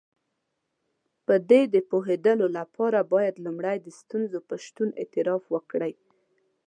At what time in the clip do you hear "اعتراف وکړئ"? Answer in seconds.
5.01-5.93